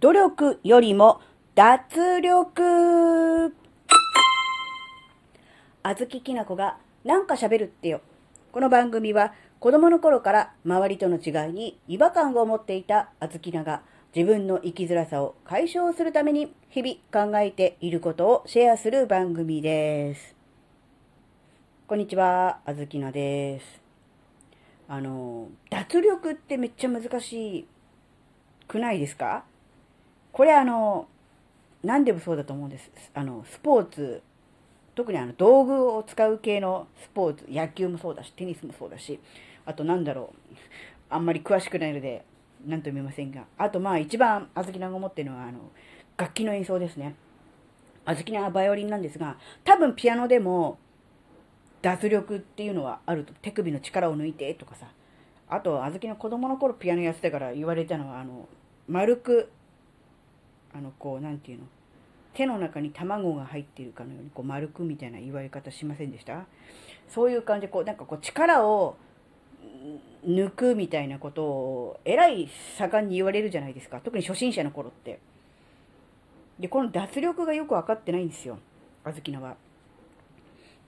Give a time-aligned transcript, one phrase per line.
[0.00, 1.20] 努力よりも
[1.56, 3.52] 脱力
[5.82, 8.00] あずききなこがなんか喋るってよ。
[8.52, 13.82] この番組は子供の頃から周りとの違いに違和感を持っていたあずきなが
[14.14, 20.36] 自分の生きづらさを解消するために日々考えていることをシェアする番組です。
[21.88, 23.80] こんにちは、あずきなです。
[24.86, 27.66] あの、脱力ってめっちゃ難し
[28.68, 29.42] くないですか？
[30.32, 31.08] これあの、
[31.82, 32.90] 何でもそうだと思うんです。
[33.14, 34.22] あの、スポーツ、
[34.94, 39.20] 特にあの、道具を使う系のスポーツ、野球もそうだし、テニスもそうだし、
[39.64, 40.54] あとなんだろう、
[41.10, 42.24] あんまり詳しくないので、
[42.66, 45.58] 何とも言えませんが、あとまあ一番、あずきなが思ってるのは、あの、
[46.16, 47.14] 楽器の演奏ですね。
[48.04, 50.78] あずきなはバイオリンなんですが、多分ピアノでも、
[51.82, 53.32] 脱力っていうのはあると。
[53.40, 54.88] 手首の力を抜いてとかさ。
[55.48, 58.48] あと、あずきの子供の頃ピアノやってたから言われたのは、あの、
[58.88, 59.50] 丸く、
[60.78, 61.64] あの、こう、なんていうの？
[62.34, 66.46] 手の中に卵が入っているかのように、こう、丸くみたいな言われ方しませんでした？
[67.08, 68.96] そういう感じで、こう、なんかこう、力を
[70.24, 74.00] 抜くみたいなことを、えらい盛んに言われるじゃないですか。
[74.00, 75.18] 特に初心者の頃って。
[76.60, 78.58] で、この脱力がよくわかってないんですよ。
[79.04, 79.56] あずきのは。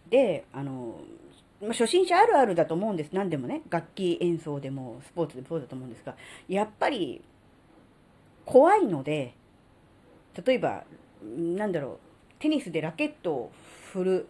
[0.08, 1.00] で、あの、
[1.60, 3.10] ま初心者あるあるだと思うんです。
[3.12, 3.62] 何でもね。
[3.70, 6.16] 楽器演奏でも、スポーツでもそうだと思うんですが、
[6.48, 7.22] やっぱり、
[8.46, 9.34] 怖いので、
[10.44, 10.84] 例えば、
[11.22, 11.98] なんだろう、
[12.38, 13.52] テニスでラケットを
[13.92, 14.28] 振る、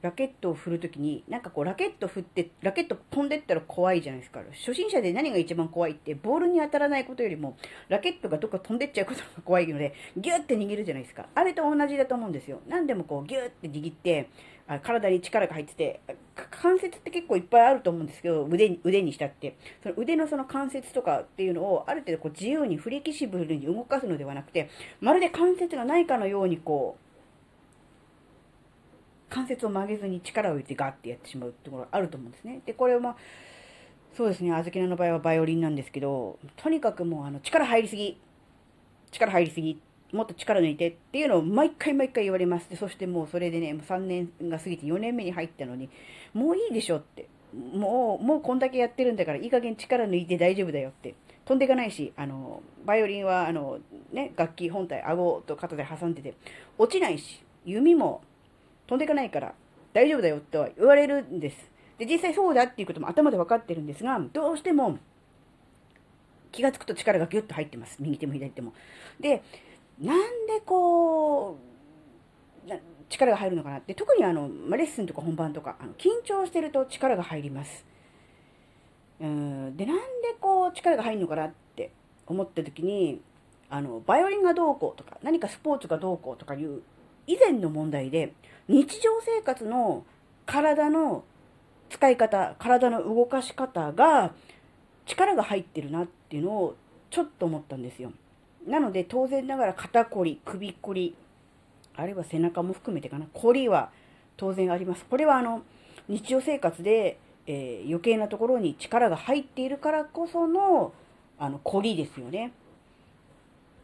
[0.00, 4.40] ラケットを振るときに、なんかこう、ラケット振って、ラケット飛んでったら怖いじゃないですか。
[4.52, 7.56] 初心者で何が一番怖いって、ボールに当たらないことよりも、
[7.88, 11.26] ラケットがどっか飛んでっちゃうことが怖いので、ギューって握るじゃないですか。
[11.34, 12.60] あれと同じだと思うんですよ。
[12.68, 14.28] 何でもこう、ギューって握って、
[14.68, 16.00] あ体に力が入ってて、
[16.50, 19.56] 関節って結構いっぱいあると思うんですけど、腕に、腕にしたって。
[19.82, 24.68] その腕のその関節とかっていうのを、ある程度こう自由にフレキシブルに動かすのではなくて、
[25.00, 27.07] まるで関節がないかのようにこう、
[29.30, 32.60] 関節を曲げずに力を入れてガッてやってしまうところがあると思うんですね。
[32.64, 33.16] で、これはまあ、
[34.16, 38.20] そうですね、あずきなの場合はバイオリンなんですけど、とにかくもうあの力入りすぎ、
[39.10, 39.80] 力入りすぎ、
[40.12, 42.68] もっと力抜いてっていうのを毎回毎回言われます。
[42.70, 45.90] でそしてもうそれでね、もう3年が過ぎて4年目に入ったのに、
[46.32, 47.28] もういいでしょって。
[47.52, 51.14] もう、もうこんだけやってるんだから、いい加減力抜いて大丈夫だよって。
[51.46, 53.78] 飛んでいかないし、あの、バイオリンは、あの、
[54.12, 56.34] ね、楽器本体、顎と肩で挟んでて、
[56.76, 58.22] 落ちないし、弓も
[58.88, 59.54] 飛んでいかないから
[59.92, 61.56] 大丈夫だよとは言われるんです。
[61.98, 64.98] で、実際そうだっていうことも頭で分かってるんですが、どうしても
[66.52, 67.96] 気がつくと力がギュッと入ってます。
[68.00, 68.72] 右手も左手も。
[69.20, 69.42] で、
[70.00, 71.58] なんでこう、
[73.08, 77.84] 力が入るのかなって、特にあの、まレッスンとか本番とか、あの緊張してると力が入ります。
[79.20, 80.02] うんで、なんで
[80.40, 81.90] こう力が入るのかなって
[82.26, 83.20] 思った時に、
[83.70, 86.82] あの、バイオリンがどうこうとか、何かスポーツがどうこうとかいう
[87.28, 88.32] 以前の問題で、
[88.68, 90.04] 日常生活の
[90.46, 91.24] 体の
[91.90, 94.32] 使い方、体の動かし方が
[95.06, 96.76] 力が入ってるなっていうのを
[97.10, 98.12] ちょっと思ったんですよ。
[98.66, 101.14] なので当然ながら肩こり、首こり、
[101.96, 103.90] あるいは背中も含めてかな、こりは
[104.38, 105.04] 当然あります。
[105.04, 105.62] これはあの
[106.08, 110.92] 日常生活で、えー余計なところに力が入っているからこその
[111.38, 112.52] あのこりですよね。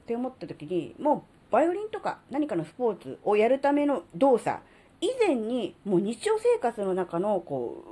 [0.04, 4.58] って思った時にもうバイオリンとか何かのスポーツをやるための動作
[5.00, 7.84] 以前にもう日常生活の中のこ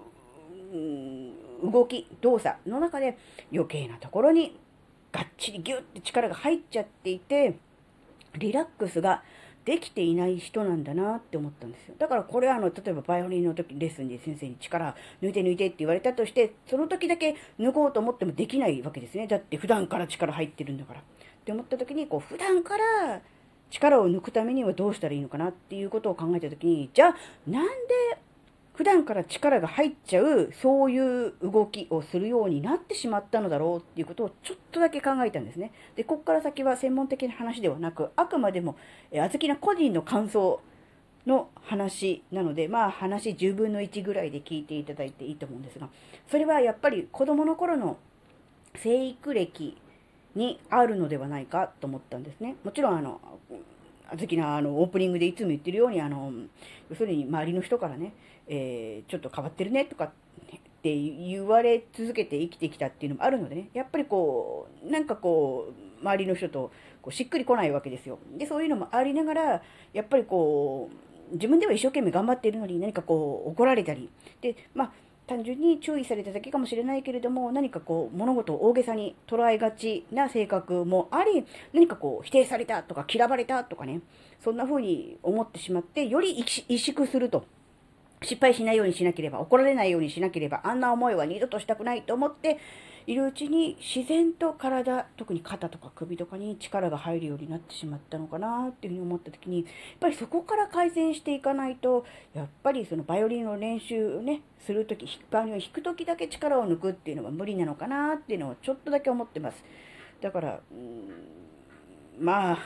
[0.72, 3.16] ううん動き動作の中で
[3.52, 4.58] 余計なところに
[5.12, 7.54] がっちりギュッて力が入っちゃっていて
[8.36, 9.22] リラックスが
[9.64, 11.94] できていない人なんだなって思ったんですよ。
[12.00, 19.28] だからこれはあの、例えばバイオリンの時レッスンで先生に力抜いて抜いてって言われたとして、その時だけ抜こうと思ってもできないわけですね。
[19.28, 21.00] だって普段から力入ってるんだから。
[21.00, 21.04] っ
[21.44, 23.20] て思った時に、こう普段から
[23.72, 27.16] 力を抜くためにはどうしたらいいのかなっていうことを考えた時に、じゃあ
[27.50, 27.72] なんで
[28.74, 35.72] 普段から力が入っちゃう、そういう動きをするようになってしまったのだろうっていうことをちょっとだけ考えたんですね。
[35.96, 38.76] で、ここから先は専門的な話ではなく、あくまでも、
[39.10, 40.60] えー、あずきな個人の感想
[41.26, 45.88] の話なので、まあ話10分の1ぐらいで聞いていただいていいと思うんですが、
[46.28, 47.96] それはやっぱり子供の頃の
[48.76, 49.76] 生育歴
[50.34, 52.56] にあるのではないかと思ったんですね。
[52.64, 53.20] もちろんあの、
[54.10, 56.32] あずきなあのオープニングでいつも言ってるように、あの、
[56.90, 58.12] 要するに周りの人からね、
[58.46, 60.10] えーちょっと変わってるねとかっ
[60.82, 68.18] て言われ続けて生きてきたっていうのもあるのでね、やっぱりこう、なんかこう、周りの人とこうしっくりこないわけですよ。
[68.36, 69.62] で、そういうのもありながら、
[69.92, 70.90] やっぱりこ
[71.30, 74.92] う、自分では一生懸命頑張っているのに何かこう怒られたり、で、まあ、
[75.26, 84.00] 単純に注意されただけかもしれないけれども、何かこう、物事を大げさに捉えがちな性格もあり、何かこう、否定されたとか嫌われたとかね、
[84.42, 87.44] そんな風に思ってしまって、より萎縮すると。
[88.24, 92.58] 失敗しないようにしなければ、怒られないようにしなければ、あんな思いは二度としたくないと思って、
[93.06, 99.66] いるうちに自然と体、特に肩とか首とかに力が入るようになってしまったのかなっていうふうに思った時に、やっ
[100.00, 102.04] ぱりそこから改善していかないと、
[102.34, 109.64] やっぱりそのバイオリンの練習をね、するとき、バイオリンを弾くときだけ力を抜くっていうのは無理なのかなっていうのをちょっとだけ思ってます。
[110.20, 110.60] だから、
[112.18, 112.58] まあ、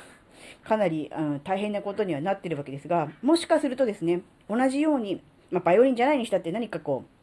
[0.65, 7.16] かなり、うん、大変なことにはなってるわけですが、もしかするとですね、同じように、まあ、バイオリンじゃないにしたって何かこう、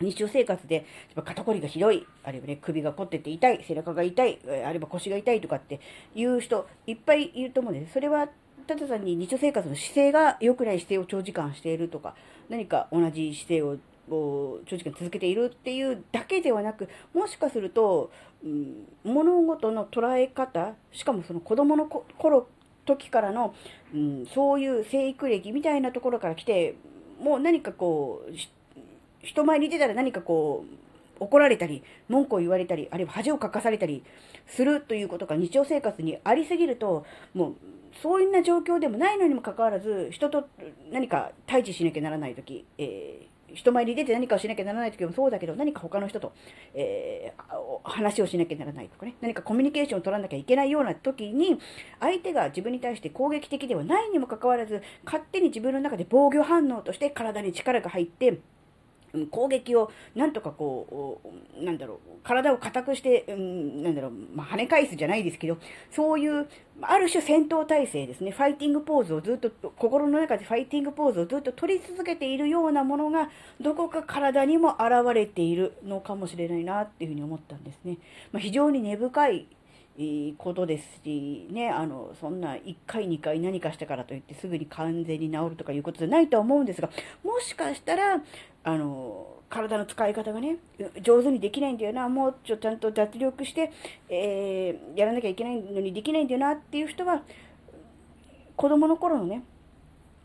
[0.00, 0.84] 日常生活で、
[1.24, 5.80] 肩こりがひどい、あるいはね、首が凝ってて痛い、背中が痛い、あるいは腰が痛いとかって
[6.14, 7.94] いう人、いっぱいいると思うんです。
[7.94, 8.28] それは、
[8.66, 12.14] ただ単に日常生活の姿勢が良くない姿勢を長時間しているとか、
[12.48, 13.78] 何か同じ姿勢を
[14.08, 18.10] 長時間続けているっていうだけではなく、もしかすると、
[18.44, 22.48] うん、物事の捉え方、しかもその子供の頃、
[22.84, 23.54] 時からの、
[23.94, 26.76] うん、そういう生育歴みたいなところから来て、
[27.20, 28.32] もう何かこう、
[29.26, 30.86] 人前に出たら何かこう、
[31.18, 34.04] 怒られたり、文句を言われたり、あるいは恥をかかされたり
[34.46, 37.54] するということが日常生活にありすぎると、もう、
[38.02, 40.48] そういうな状況でもないのにもかかわらず、人と
[40.92, 46.32] 何か対峙しなきゃならないとき、えー、人前に出て何かをしなきゃならないときもそうだけど、何か他の人と、
[46.74, 51.58] えー、話をしなきゃならないとかね、何かコミュニケーションを取らなきゃいけないようなときに、
[51.98, 58.38] 相手が自分に対して攻撃的ではないにもかかわらず、勝手に自分の中で防御反応として体に力が入って、
[59.30, 61.20] 攻撃をなんとかこ
[61.60, 65.58] う、なんだろう、体を硬くして、うん、なんだろう、まあ、跳ね返すじゃないですけど、
[65.90, 66.48] そういう、
[66.82, 73.30] ある種戦闘態勢ですね、ファイティングポーズをずっと、心の中でファイティングポーズをずっと取り続けているようなものが、
[73.60, 77.98] どこか体にも現れているのかもしれないなっていうふうに思ったんですね。
[78.32, 79.46] まあ、非常に根深い
[80.36, 86.90] ことですし、ね、あの、そんな1回2回何かしたからといってすぐに完全に治るとかいうことじゃないとは思うんですが、
[87.24, 88.20] もしかしたら、
[88.64, 90.56] あの、体の使い方がね、
[91.02, 93.72] 上手にできないんだよな、もうちょっとちゃんと脱力して、
[94.08, 97.22] えー、やらなきゃいけないのにできないんだよなっていう人は、
[98.56, 99.42] 子供の頃のね、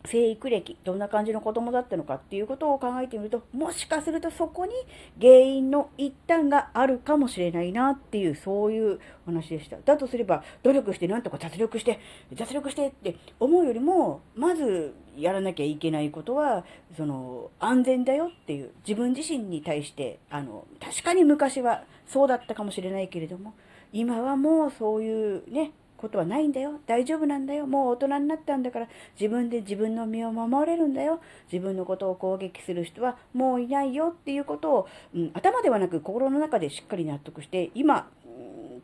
[0.05, 4.71] 生育歴、どんな感じの子供だったのかっていうことを考えてみると、もしかするとそこに
[5.19, 9.77] 原因の一端があるかもしれないなっていう、そういう話でした。
[9.77, 11.99] だとすれば、努力してなんとか脱力して、
[12.33, 16.65] 脱力してって思うよりも、まずやらなきゃいけないことは、
[16.97, 23.53] その、安全だよっていう、自分自身に対して、あの、確かに昔はそうだったかもしれないけれども、
[23.93, 25.71] 今はもうそういうね、
[26.01, 26.79] ことはないんだよ。
[26.87, 27.67] 大丈夫なんだよ。
[27.67, 28.87] もう大人になったんだから、
[29.19, 31.21] 自分で自分の身を守れるんだよ。
[31.51, 38.09] 自分のことを攻撃する人はもういないよっていうことを、うん、頭ではなく心の中でしっかり納得して、今、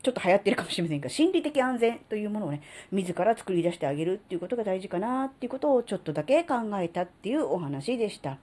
[0.03, 2.61] ちょっと流行ってるかもしれませんが、心理的安全というものをね、
[2.91, 8.37] 自ら作り出してあげるっていうことが大事かなっていうことをちょっとだけ考えたっていうお話でした。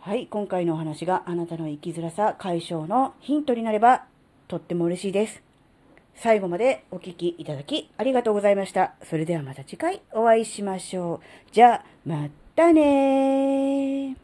[0.00, 4.04] はい、今回のお話があなたの生きづらさ解消のヒントになれば
[4.48, 5.51] とっても嬉しいです。
[6.14, 8.94] 最後までお聴きいただきありがとうございました。
[9.02, 11.52] それではまた次回お会いしましょう。
[11.52, 14.16] じゃあ、またね